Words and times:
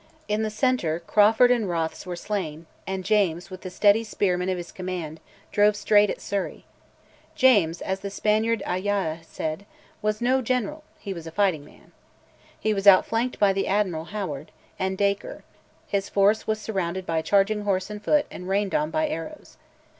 In 0.27 0.41
the 0.41 0.49
centre 0.49 0.99
Crawford 0.99 1.51
and 1.51 1.69
Rothes 1.69 2.07
were 2.07 2.15
slain, 2.15 2.65
and 2.87 3.05
James, 3.05 3.51
with 3.51 3.61
the 3.61 3.69
steady 3.69 4.03
spearmen 4.03 4.49
of 4.49 4.57
his 4.57 4.71
command, 4.71 5.19
drove 5.51 5.75
straight 5.75 6.09
at 6.09 6.19
Surrey. 6.19 6.65
James, 7.35 7.81
as 7.83 7.99
the 7.99 8.09
Spaniard 8.09 8.63
Ayala 8.65 9.19
said, 9.21 9.63
"was 10.01 10.19
no 10.19 10.41
general: 10.41 10.83
he 10.97 11.13
was 11.13 11.27
a 11.27 11.31
fighting 11.31 11.63
man." 11.63 11.91
He 12.59 12.73
was 12.73 12.87
outflanked 12.87 13.37
by 13.37 13.53
the 13.53 13.67
Admiral 13.67 14.05
(Howard) 14.05 14.51
and 14.79 14.97
Dacre; 14.97 15.43
his 15.85 16.09
force 16.09 16.47
was 16.47 16.59
surrounded 16.59 17.05
by 17.05 17.21
charging 17.21 17.61
horse 17.61 17.91
and 17.91 18.03
foot, 18.03 18.25
and 18.31 18.49
rained 18.49 18.73
on 18.73 18.89
by 18.89 19.07
arrows. 19.07 19.57